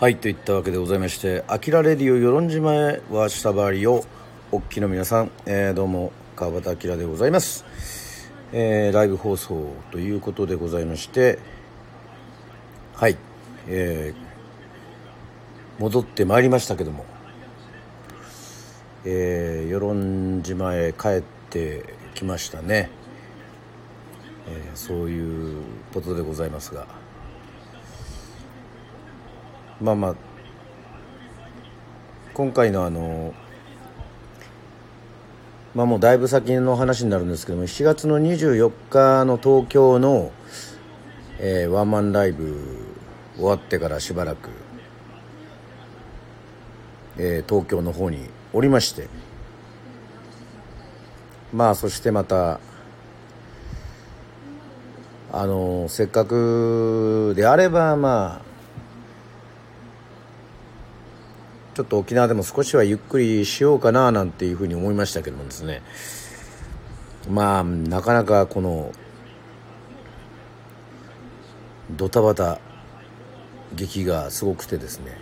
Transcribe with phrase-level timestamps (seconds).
[0.00, 4.04] はいといったわけでございまして「あきらレディオ与論島へは下回りを
[4.52, 7.64] おっきの皆さん、えー、どうも川端明でございます、
[8.52, 11.40] えー、ライブ放送ということでございまして
[12.94, 13.16] はい、
[13.66, 17.04] えー、戻ってまいりましたけども、
[19.04, 21.82] えー、与論島へ帰って
[22.14, 22.88] きましたね、
[24.46, 25.60] えー、そういう
[25.92, 27.07] ことでございますが。
[29.80, 30.14] まあまあ
[32.34, 33.32] 今回のあの
[35.74, 40.32] まあもうだいぶ先の話になるんですけども7月の24日の東京の、
[41.38, 42.56] えー、ワンマンライブ
[43.36, 44.50] 終わってからしばらく、
[47.16, 49.08] えー、東京の方におりまして
[51.52, 52.58] まあそしてまた
[55.30, 58.47] あのせっかくであればまあ
[61.78, 65.80] ちょっと沖縄でも少しはゆっくりしようかななんていうふうに思いましたけどもですね。
[67.30, 68.90] まあなかなかこの
[71.92, 72.58] ドタバタ
[73.76, 75.16] 劇がすごくてですね、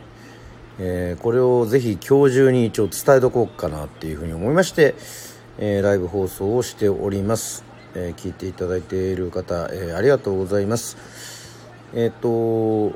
[0.78, 4.94] えー、これをぜひ今日中に一応伝えとこうかなっていうふうに思いまして、
[5.58, 10.96] えー、ライブ放送をしております、えー、聞いていただいている方、えありがとうございます。
[11.92, 12.94] えっ、と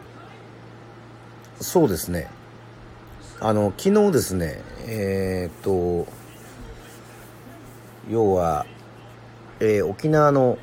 [1.61, 2.40] そうですね。
[3.43, 6.07] あの昨日ですねえー、っと
[8.11, 8.67] 要は、
[9.61, 10.59] えー、沖縄の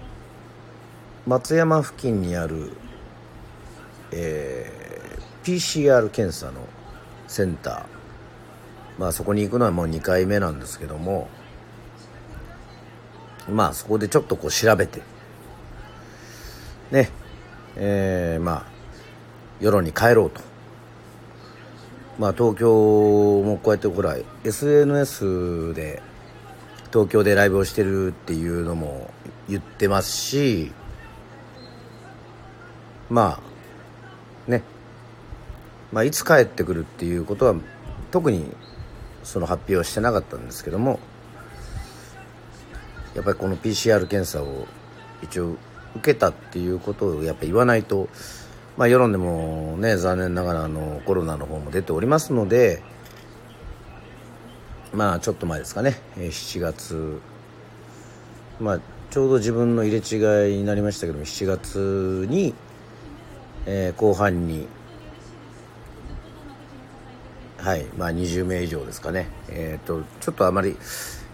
[1.26, 2.72] 松山付近にある、
[4.12, 6.62] えー、PCR 検査の
[7.28, 7.86] センター。
[9.00, 11.30] まあそこに行くのはもう2回目なんですけども
[13.50, 15.02] まあそこでちょっとこう調べて
[16.92, 17.10] ね
[17.76, 18.66] えー、まあ
[19.60, 20.57] 夜に帰ろうと。
[22.20, 26.02] まあ、東京もこうやってほら SNS で
[26.92, 29.12] 東京でライブをしてるっていうのも
[29.48, 30.72] 言ってますし
[33.10, 33.40] ま
[34.48, 34.64] あね。
[35.92, 37.56] まあいつ帰ってくるっていうことは
[38.12, 38.52] 特に
[39.24, 41.00] その発表はしてなかったんですけども
[43.14, 44.68] やっぱりこの PCR 検査を
[45.22, 45.56] 一応
[45.96, 48.10] 受けたっていうことをやっぱ言わないと
[48.78, 52.84] まあ、世論でもね残念ながらあのコロナの方も出ておりますので
[54.94, 57.20] まあちょっと前ですかね7月。
[58.60, 58.80] まあ
[59.10, 62.54] ちょうど自分の入れ違いになりましたけども7月に、
[63.66, 64.68] えー、後半に
[67.58, 69.28] はいまあ20名以上ですかね。
[69.50, 70.76] えっ、ー、とちょっとあまり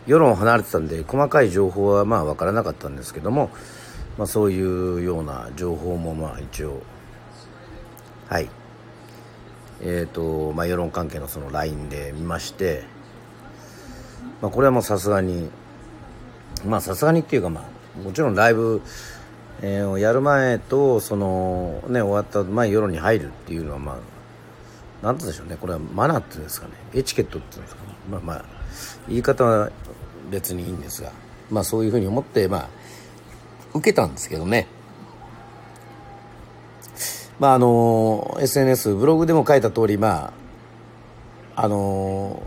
[0.05, 3.49] 世論を離れてたんで細かい情報はまあ分からなかったんですけども、
[4.17, 6.81] まあ、そういうような情報もまあ一応
[8.29, 8.49] はい。
[9.81, 12.83] えっ、ー、とまあ世論関係のその LINE で見まして、
[14.41, 15.49] まあ、これはもうさすがに
[16.65, 18.81] まあさすがにっていうかまあもちろんライブ、
[19.61, 23.95] えー、やる前とそのね終わった前世論に入るっていうのはまあ
[25.01, 25.57] 何て言うんでしょうね。
[25.59, 26.73] これはマナーっていうんですかね。
[26.93, 27.89] エチケットっていうんですかね。
[28.09, 28.45] まあまあ
[29.09, 29.69] 言い方は
[30.31, 31.11] 別にいいんですが
[31.51, 32.69] まあそういうふうに思ってまあ
[33.73, 34.67] 受けたんですけどね。
[37.43, 40.33] まああの SNS ブログでも書いた通りま
[41.57, 42.41] ああの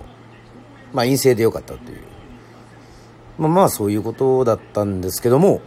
[0.95, 1.99] まあ陰性でよかったという。
[3.37, 5.61] まあまあそういうことだったんですけども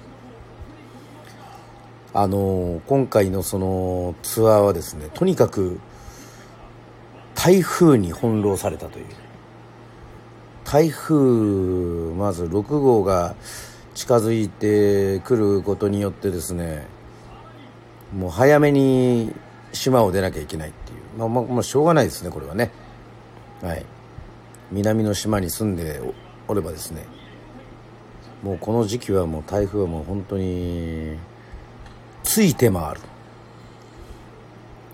[2.11, 5.79] あの今回のそのツアーはですねとにかく
[7.35, 9.05] 台風に翻弄されたという。
[10.65, 11.13] 台風
[12.15, 13.35] まず6号が
[13.93, 16.87] 近づいてくることによってですね
[18.13, 19.33] もう早めに
[19.71, 20.99] 島を出なきゃいけないっていう。
[21.17, 22.71] まあまあ、まあ、しょうがないですねこれはね。
[23.61, 23.85] はい。
[24.71, 26.01] 南の島に住んで
[26.47, 27.05] おればですね。
[28.43, 31.17] もうこの時期はもう台風はもう本当に
[32.23, 33.01] ついて回る。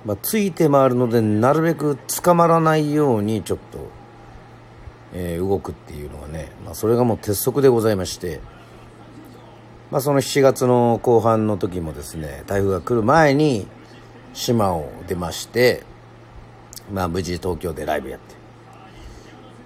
[0.06, 3.90] まあ、ついて回るのでなるべく捕まらないようにちょっと、
[5.14, 8.40] えー、動くっていうのがね、まあ、それがもう鉄則でございまして。
[9.92, 13.68] まあ、その7月の後半の時もですね台風が来る前に
[14.34, 15.84] 島を出まして、
[16.92, 18.36] まあ、無事東京でライブやって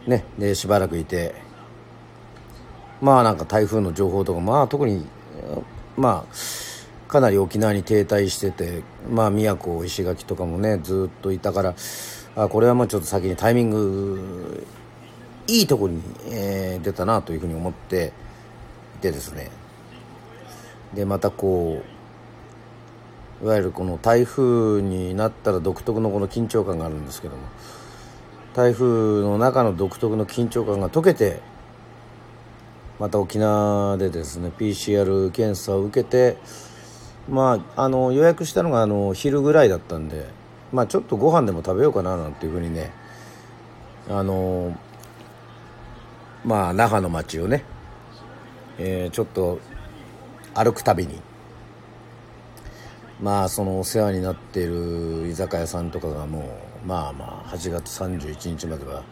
[0.10, 1.36] ねでしばらくいて
[3.02, 5.06] まあなんか台風の情報とかまあ特に
[5.96, 11.76] まあかなり沖縄に停滞しててまあ宮古石垣とかもねずっといたから
[12.36, 14.68] あこれはもうちょっと先にタイミング
[15.48, 18.14] いいところに、えー、出たなというふうに思って
[18.98, 19.50] いてですね。
[20.94, 21.84] でまたこ
[23.42, 27.44] ういわゆるこの台風になったら独特のこの緊張感があるんですけども
[28.54, 31.42] 台風の中の独特の緊張感が解けて
[33.00, 36.38] また沖縄でですね PCR 検査を受けて
[37.30, 40.26] まああの予約したのがあの昼ぐらいだったんで
[40.74, 42.92] まあちょっとご飯でも食べようかななんていうふうにね
[44.10, 44.78] あの
[46.44, 47.64] まあ那覇の街をね、
[48.78, 49.60] えー、ちょっと
[50.62, 51.22] 歩くたびに。
[53.22, 56.40] まあそのお世話になっている居酒屋さんとかがも
[56.84, 59.04] うまあまあ8月31日までは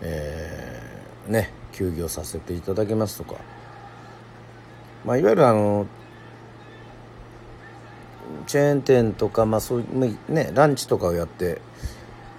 [0.00, 3.40] えー、ね休業させていただきますとか。
[5.06, 5.86] まあいわゆるあの
[8.46, 11.62] チェーン店とかまあそういうねランチとかをやって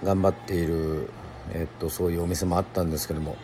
[0.04, 1.10] 頑張っている
[1.52, 3.36] えっとそういうお店もあったんですけども。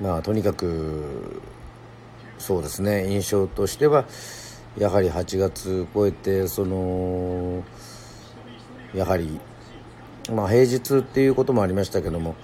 [0.00, 1.40] まあとにかく
[2.38, 3.08] そうですね。
[3.08, 4.04] 印象としては
[4.78, 7.62] やはり8月超えてその
[8.92, 9.40] やはり
[10.32, 12.34] まあ平日っていうこともありましたけども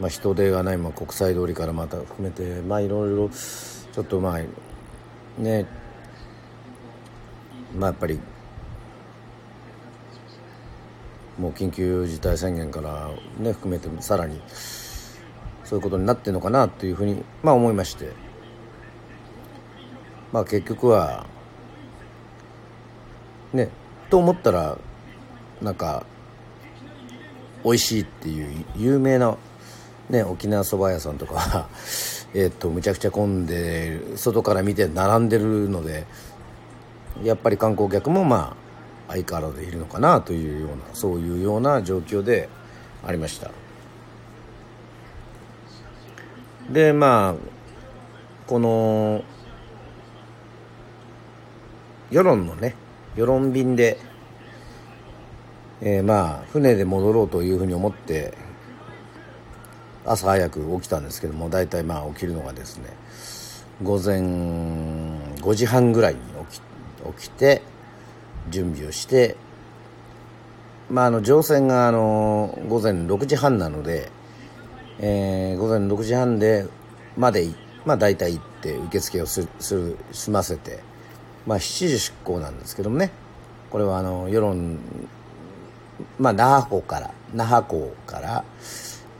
[0.00, 5.66] まあ人手がない、まあ、国際通りからまた含めてまあいろいろちょっとまあね
[7.76, 8.18] まあやっぱり
[11.38, 14.40] もう緊急事態宣言からね含めてさらに
[15.72, 18.12] そういうことになってるのかなというふうにまあ思いまして。
[20.30, 21.24] まあ結局は
[23.54, 23.70] ね
[24.10, 24.76] と思ったら
[25.62, 26.04] なんか
[27.64, 29.34] 美味しいっていう有名な、
[30.10, 31.70] ね、沖縄そば屋さんとか
[32.34, 36.06] えっとむちゃくちゃ混んで外から見て並んでるので
[37.22, 38.56] やっぱり観光客もま
[39.08, 42.50] あ相変わらずいるのかなというようなそういうような状況で
[43.06, 43.50] ありました
[46.70, 47.34] でまあ
[48.46, 49.24] この
[52.10, 52.74] 世論のね
[53.16, 53.98] 世論便で、
[55.80, 58.34] えー、まあ船で戻ろうというふうに思って
[60.04, 62.90] 朝早く起きたんですけども大体まあ起きるのがですね
[63.82, 66.20] 午前5時半ぐらいに
[66.50, 66.62] 起き
[67.18, 67.62] 起きて
[68.50, 69.36] 準備をして
[70.90, 74.10] まああの乗船があの午前6時半なので、
[75.02, 76.66] えー、午前6時半で
[77.18, 77.46] まで
[77.84, 80.80] まあ大体行って受付をする済ませて
[81.46, 83.10] まあ、7時出港なんですけどもね。
[83.70, 84.78] これはあの世論
[86.18, 88.44] まあ那覇港から那覇港から、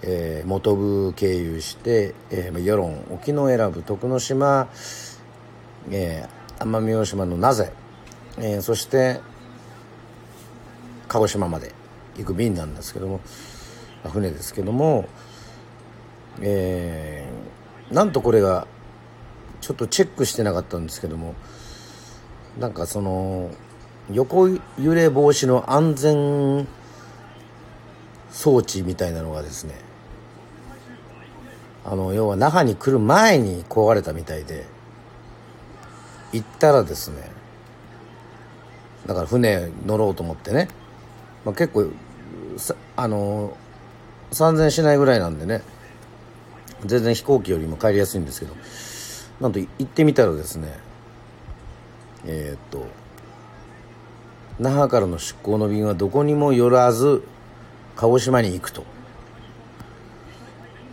[0.02, 4.68] えー、本部経由して、えー、世論沖永良部徳之島、
[5.90, 7.72] えー、奄美大島の名瀬、
[8.38, 9.20] えー、そして
[11.08, 11.72] 鹿児島まで
[12.18, 13.20] 行く便なんですけども
[14.12, 15.08] 船ですけども、
[16.40, 18.66] えー、なんとこれが
[19.60, 21.34] ちょっとチェックしてなかったんですけども
[22.58, 23.50] なんかその
[24.10, 24.60] 横揺
[24.94, 26.66] れ防止の安全
[28.30, 29.74] 装置みたいなのがですね
[31.84, 34.66] あの要は那覇に来る前に壊れたみたいで
[36.32, 37.30] 行ったらですね
[39.06, 40.68] だから船乗ろうと思ってね、
[41.44, 41.90] まあ、結構
[42.96, 43.56] あの
[44.30, 45.62] 3000しないぐらいなんでね
[46.84, 48.54] 全然飛行機よりも帰りやすいんですけど。
[49.42, 50.78] なんと行ってみたらですね
[52.24, 52.86] えー、っと
[54.60, 57.24] 那覇からの出港の便はどこにも寄らず
[57.96, 58.84] 鹿児島に行くと。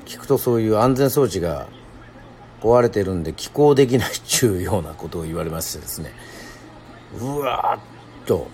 [0.06, 1.68] 聞くとそういう安全装置が
[2.62, 6.12] 壊れてるんで寄港できないっちゅうようなことを言われましてですね。
[7.20, 7.82] うわーっ
[8.26, 8.48] と。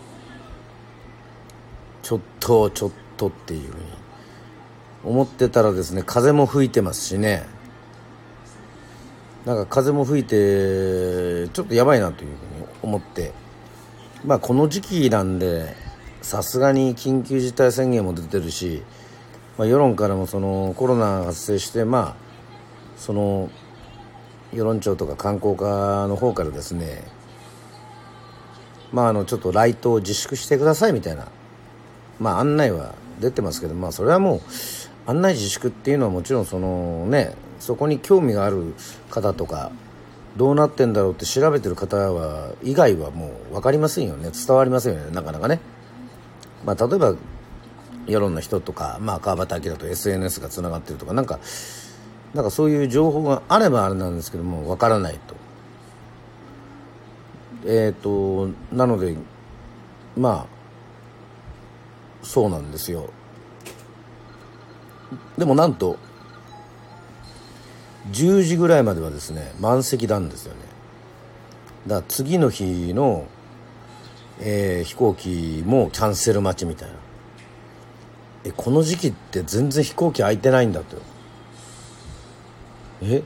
[2.04, 3.84] ちょっとちょっとっていうふうに。
[5.06, 7.46] 思ってたらですね風も吹いてますしね。
[9.46, 13.32] なんか風も吹いてちょっとやばいなというふうに思って。
[14.26, 15.76] まあこの時期なんで
[16.24, 18.82] さすがに緊急事態宣言も出てるし、
[19.58, 22.16] まあ、世論からもそのコロナが発生してまあ
[22.98, 23.52] その
[24.52, 27.04] 世論庁とか観光課の方からですね
[28.92, 31.28] まああのちょっと来島自粛してくださいみたいな
[32.20, 34.42] まあ案内は出てますけどまあそれはもう
[35.08, 38.74] 案内自粛っていうのはもちろんそのねそこに興味がある
[39.10, 39.72] 方とか
[40.36, 44.32] どうなってんだろうって調べてる方は以外はもう分かりませんよね。
[44.32, 45.12] 伝わりませんよね。
[45.12, 45.62] なかなかね、
[46.66, 47.16] まあ、例えば
[48.06, 51.40] 世論の人とか、まあ、川端明と SNS がつながってるとかなんか
[52.34, 55.36] なんかそういう情報があればあれなんですけども分からないと。
[57.66, 59.16] えっ、ー、となので
[60.18, 60.56] まあ
[62.24, 63.10] そうなんですよ。
[65.38, 65.98] でもなんと
[68.12, 70.60] 10時ぐらいまではですね満席なんですよね。
[71.88, 73.28] だから次の日の、
[74.40, 76.96] えー、飛行機もキャンセル待ちみたいな。
[78.46, 80.98] えこの時期って全然飛行機空いてないんだと。
[83.02, 83.24] え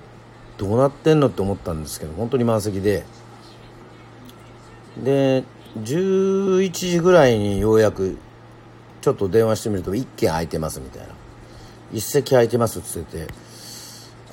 [0.57, 3.05] どうなってんのって思ったんですけど本当に満席で。
[5.03, 5.43] で
[5.77, 8.17] 11時ぐらいにようやく
[9.01, 11.18] ちょっと電話してみると1軒空いてますみたいな。
[11.91, 13.49] 一席空いてますっつってて。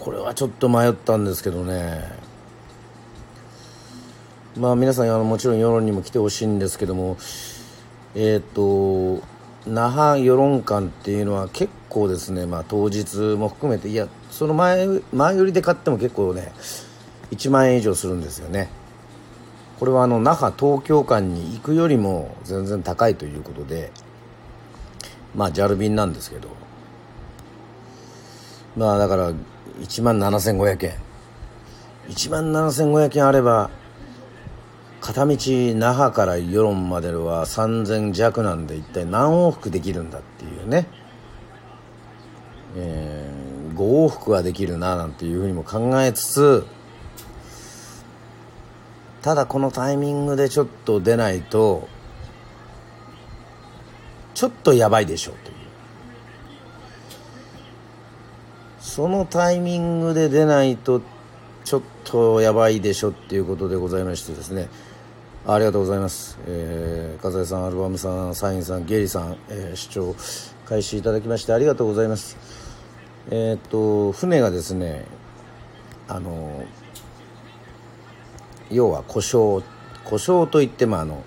[0.07, 2.01] これはちょっと迷ったんですけどね。
[4.57, 7.17] まあ皆さんあのもちろん世論にも来てほしいんですけども。
[8.15, 9.27] えっ、ー、と
[9.67, 16.53] 那覇世論館っていうのは結構ですね、まあ、当日も含めていやその前前売りで買っても結構ね
[17.33, 18.69] 1万円以上するんですよね。
[19.81, 23.91] これはあの那覇東京間に行くよりも全然高いということで
[25.35, 26.66] まあ JAL 便なんですけど。
[28.77, 29.33] まあだから
[29.81, 31.07] 1万7500円。
[32.09, 33.71] 1万7500円あれば
[35.01, 35.37] 片道
[35.75, 40.87] 那覇から与論までは3000弱なんで一体何往復できるんだっていうね、
[42.77, 46.67] えー、5往復はできるななんていうふうにも考えつつ
[49.23, 51.89] ただこのタイミングでちょっと出ないと
[54.35, 55.57] ちょっとやばいでしょうという
[58.97, 61.03] そのタイミングで出ないと
[61.65, 64.71] ちょっとやばいでしょっていうことでございましてですね。
[65.47, 70.17] ありがとうございます、えー、笠井さんアルバムさんサインさんゲリさん、えー、視聴
[70.65, 72.39] 開始いただきましてありがとうございます。
[73.29, 75.05] えー、っと船がですね
[76.09, 76.65] あの
[78.71, 79.63] 要は故障
[80.05, 81.23] 故障といってもあの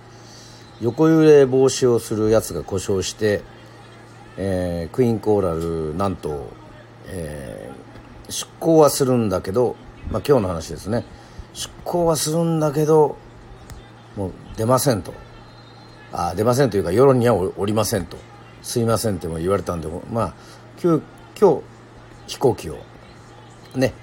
[0.81, 3.43] 横揺れ防止をするやつが故障して、
[4.37, 6.57] えー、クイーンコーラルなんと
[7.09, 9.75] えー、出航はするんだけど、
[10.11, 11.05] まあ、今日の話ですね。
[11.53, 13.17] 出航はするんだけど
[14.15, 15.13] もう出ませんと。
[16.11, 18.17] あ出ませんというか世論にはおりませんと。
[18.61, 20.33] すいませんっても言われたんでまあ
[20.81, 21.61] 今日
[22.27, 22.77] 飛行機を
[23.75, 23.93] ね、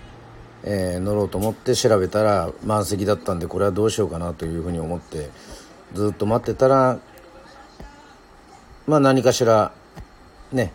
[0.65, 5.31] えー、乗ろうと思って調べたら満席だったんでこれはどうしようかなというふうに思って
[5.93, 6.99] ずっと待ってたら
[8.87, 9.73] まあ何かしら
[10.53, 10.73] ね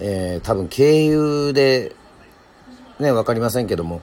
[0.00, 1.94] えー、多分経由で
[2.98, 4.00] ね分かりませんけども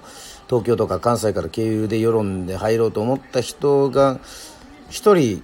[0.47, 4.19] 東京とか関西から経由で世論で入ろうと思った人が
[4.89, 5.43] 1人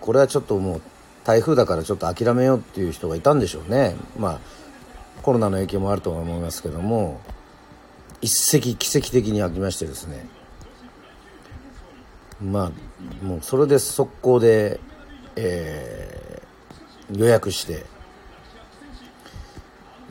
[0.00, 0.82] これはちょっともう
[1.24, 3.96] 台風だからちょっと諦めようっていう人がいたんでしょうね。
[4.16, 4.40] まあ
[5.22, 7.20] コロナの影響もあると思いますけども
[8.20, 10.24] 一石奇跡的に開きましてですね。
[12.40, 14.78] まあもうそれで速攻で、
[15.34, 17.86] えー、予約して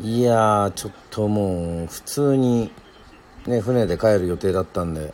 [0.02, 2.72] いやちょっともう普通に
[3.48, 5.14] ね船で帰る予定だったんで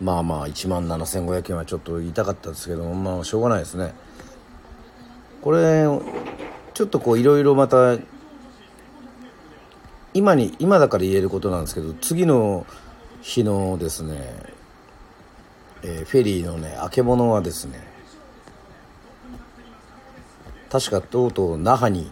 [0.00, 3.92] まあまあ1万7500円はちょっと痛かったですけどまあしょうがないですね。
[5.42, 5.84] これ
[6.74, 7.96] ちょっとこういろいろまた
[10.14, 12.66] 今に今だから言えることなんですけど次の
[13.20, 14.16] 日のですね、
[15.82, 17.80] えー、フェリーのねあけぼのはですね
[20.70, 22.10] 確かとうとう那覇に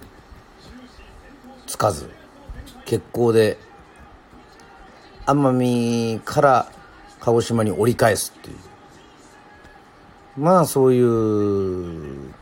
[1.67, 2.09] つかず
[2.85, 3.59] 欠航で
[5.27, 6.73] 奄美から
[7.21, 8.57] 鹿児島に折り返すっていう。
[10.39, 12.35] まあそういう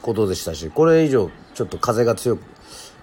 [0.00, 2.42] ことでしたしこれ以上ちょっと風が強く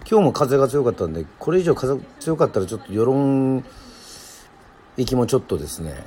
[0.09, 3.63] 今日も風が強かったんでこれ以上風強かったらちょっと世論
[4.97, 6.03] 行きもちょっとですね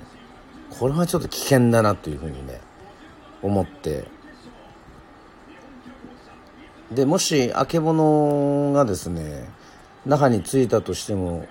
[0.71, 2.61] これはちょっと危険だなというふうにね
[3.43, 4.18] 思って。
[6.91, 9.49] でもしあけぼのがですね
[10.07, 11.47] 那覇に着いたとしても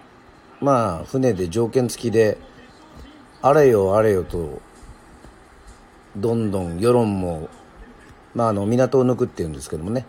[0.62, 2.38] まあ船で条件付きで
[3.42, 4.62] あれよあれよと
[6.16, 7.50] どんどん世論も、
[8.34, 10.06] まあ、あの港を抜くっていうんですけどもね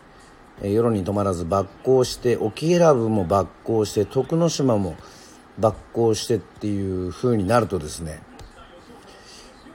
[0.63, 4.97] 世論に止まらず抜港して沖永良部も抜港して徳之島も
[5.61, 8.23] 抜港してっていう風になるとですね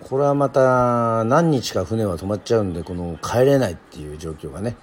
[0.01, 4.75] これはまた何日か船は止まっちゃうんでこの帰れないっていう状況がね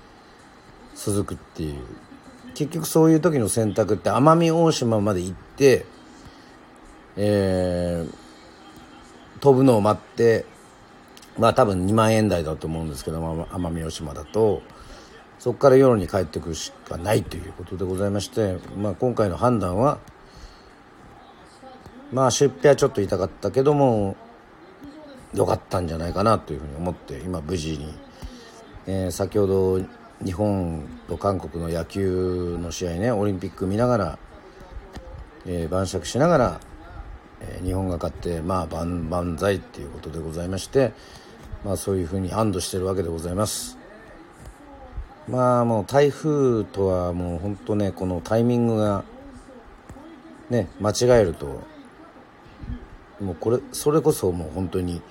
[1.02, 1.78] 続くっていう。
[2.54, 5.87] 結局そういう時の選択って奄美大島まで行って、
[7.16, 10.45] えー、飛ぶのを待って
[11.38, 14.62] まあ多分2万円台だと思うんですけど奄美大島だと。
[15.38, 19.99] そこから夜に帰ってくるしかないということでございまして、まあ、今回の判断は
[22.12, 24.16] まあ出費はちょっと痛かったけども
[25.33, 27.95] 良かったんじゃないかなというふうに思って今無事に、
[28.87, 29.80] えー、先ほど
[30.24, 34.18] 日本と韓国の野球の試合ねオリンピック見ながら、
[35.46, 36.60] えー、晩酌しながら
[37.40, 40.92] えー、日本が勝ってまあ万々歳っていうことでございまして
[41.64, 43.78] まあそういうふうに安堵してるわけでございます。
[45.28, 49.04] まあもう台風とはもう本当ねこのタイミングが
[50.48, 51.62] ね間違えると
[53.20, 55.02] もうこれそれこそもう本当に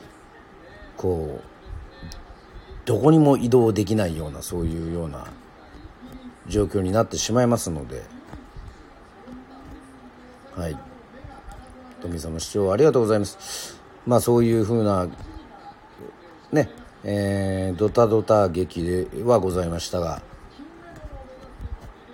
[0.97, 1.58] こう
[2.89, 5.27] どこにも移動できないようなそういうような
[6.47, 8.01] 状況になってしまいますので。
[10.55, 10.77] はい。
[12.01, 13.79] 富様視聴ありがとうございます。
[14.07, 15.07] まあそういうふうな
[16.51, 16.67] ね
[17.03, 20.23] えー、ドタドタ劇ではございましたが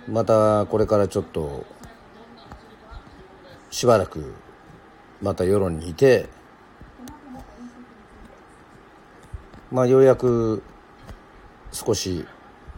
[0.06, 1.64] またこれからちょっと
[3.70, 4.34] しばらく
[5.22, 6.28] また世論にいて
[9.70, 10.62] まあようやく
[11.72, 12.24] 少し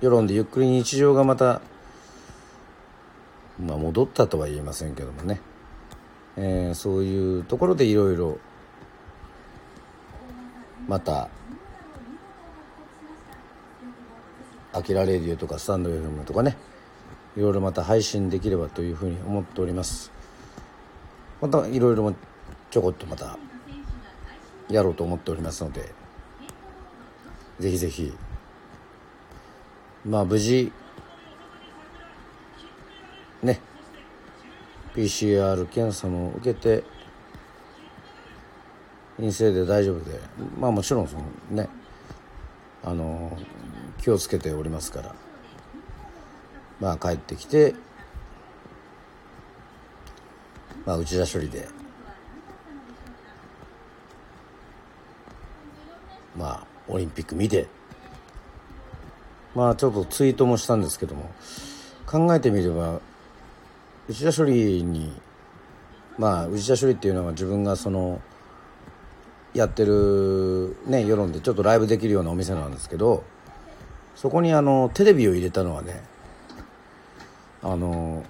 [0.01, 1.61] 世論でゆっくり日常がまた、
[3.61, 5.41] まあ、戻ったとは言いませんけどもね、
[6.37, 8.39] えー、そういうところでいろいろ
[10.87, 11.29] また
[14.73, 16.57] 「あきらレディオ」とか「スタンド FM」とかね。
[17.39, 20.11] いろいろまた配信できればというふうに思っております。
[21.41, 22.13] またいろいろ
[22.69, 23.39] ちょこっとまた
[24.69, 25.95] やろうと思っておりますので。
[27.61, 28.13] ぜひぜひ。
[30.07, 30.73] まあ無事
[33.43, 33.61] ね
[34.95, 36.85] PCR 検査も受けて
[39.17, 40.21] 陰性で大丈夫で
[40.59, 41.69] まあもちろんそのね
[42.85, 43.37] あの
[44.01, 45.15] 気をつけておりますから。
[46.81, 47.75] まあ帰ってきて
[50.87, 51.69] まあ内田処理で。
[56.37, 57.67] まあオリンピック見て。
[59.55, 61.31] まあちょっとツイートもしたんですけども。
[62.09, 63.03] 考えてみれば
[64.09, 65.13] 内田処理に
[66.17, 68.23] まあ内田処理っていうのは自分がその
[69.53, 73.25] やってるね世論でちょっとライブできるようなお店なんですけど
[74.17, 76.03] そこにあのテレビを入れたのはね
[77.63, 78.25] あの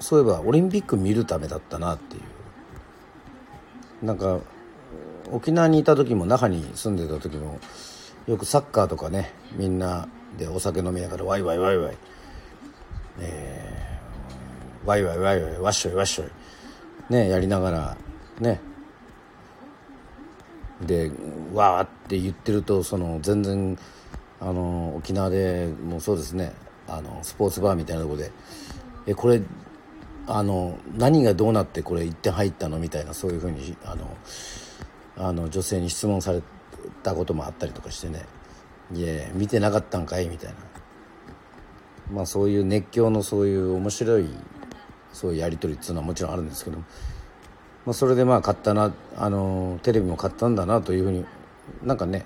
[0.00, 2.22] そういえばオリンピック見るためだったなっていう。
[4.02, 4.40] なんか
[5.30, 7.58] 沖縄にいた時も那覇に住んでた時も
[8.26, 10.08] よくサッカーとかねみんな
[10.38, 11.96] でお酒飲みながらワイワイワイワイ、
[13.20, 16.30] えー、ワイワイワイワイワッショイワッショイ
[17.12, 17.96] ねやりながら
[18.40, 18.60] ね
[20.84, 21.10] で
[21.54, 23.78] わーって言ってるとその全然
[24.40, 26.52] あの沖縄でもうそうですね
[26.86, 28.30] あのスポーツバーみたいなとこで
[29.06, 29.40] えこれ
[30.26, 32.78] あの何がどうなってこれ1点入ったの？
[32.78, 34.16] みたいなそういうふうにあの
[35.16, 36.42] あの女性に質問され
[37.02, 38.24] たこともあったりとかしてね
[38.92, 40.56] 「いや見てなかったんかい」みたいな。
[42.12, 44.28] まあそういう熱狂のそういう面白い
[45.12, 46.84] そういうやり取りっていうのはもちろんあるんですけど、ま
[47.88, 51.24] あ、それでまあ買ったなあのテレビも買ったんだなというふうに
[51.82, 52.24] なんかね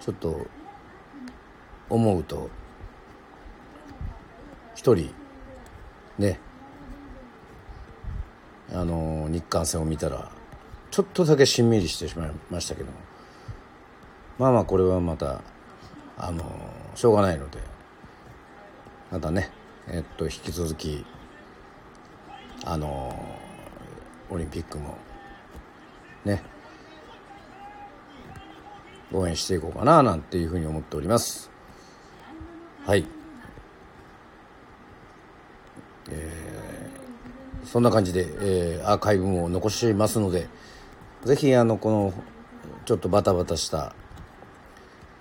[0.00, 0.46] ちょっと
[1.88, 2.48] 思うと
[4.74, 5.12] 一人
[6.18, 6.38] ね
[8.72, 10.30] あの日韓戦を見たら
[11.00, 12.98] ちょっとだけしんみりしてしまいましたけども。
[14.38, 15.40] まあまあこれはまた
[16.18, 16.44] あの
[16.94, 17.58] しょうがないので。
[19.10, 19.50] またね
[19.88, 21.04] えっと引き続き
[22.64, 23.12] あの
[24.30, 24.96] オリンピックも
[26.24, 26.42] ね
[29.12, 31.50] 応援していこうかななんていうふうに思っております。
[32.86, 33.04] はい。
[36.10, 40.48] えー、そんな感じで、えー、アーカイブも残しますので
[41.24, 42.14] ぜひあのこの
[42.84, 43.94] ちょっとバタバタした、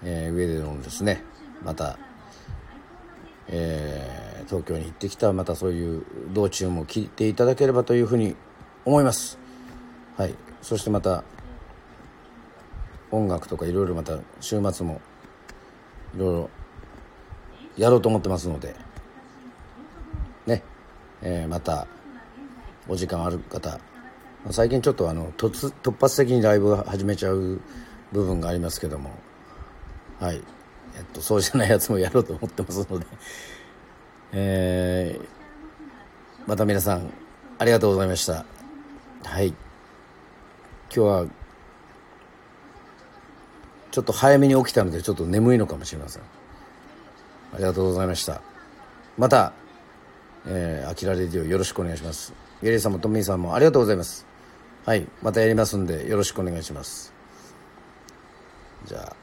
[0.03, 1.23] えー、上でのですね
[1.63, 1.99] また、
[3.47, 8.35] えー、東京に行ってきたまたそういう道中も聞いていただければというふうに
[8.85, 9.37] 思います。
[10.17, 10.35] はい。
[10.61, 11.23] そしてまた
[13.11, 15.01] 音楽とかいろいろまた週末も
[16.15, 16.49] いろいろ
[17.77, 18.75] やろうと思ってますので
[20.45, 20.63] ね、
[21.21, 21.87] えー、また
[22.87, 23.79] お時間ある方
[24.51, 27.59] 最近ちょっとあの突突発的にライブ始めちゃう
[28.11, 29.11] 部分がありますけども。
[30.19, 30.41] はい。
[30.97, 33.05] えっとそうじゃないやつもやろうと思ってますので。
[34.31, 35.27] えー、
[36.47, 37.11] また皆さん
[37.57, 38.45] ありがとうございました。
[39.23, 39.47] はい。
[39.47, 39.57] 今
[40.89, 41.25] 日は
[43.91, 46.23] ちょっと早めに起きたのでちょっと眠いのかもしれません。
[47.53, 48.41] ありがとうございました。
[49.17, 49.53] また
[50.45, 52.33] えー、アキラレディオよろしくお願いします。
[52.61, 54.28] ゲリーさんもトミーさんもありがとうございます。
[54.85, 57.13] はいまたやりますんでよろしくお願いします。
[58.85, 59.15] じゃあ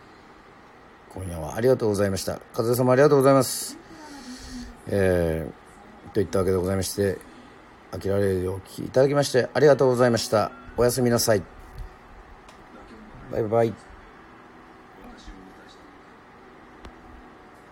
[1.14, 2.40] 今夜はありがとうございました。
[2.54, 3.78] 和江様ありがとうございます。
[4.88, 7.18] えー、といったわけでございまして
[7.90, 10.52] あきられるお聞きいただきましてありがとうございました。
[10.76, 11.42] おやすみなさい。
[13.32, 13.85] バイバイ。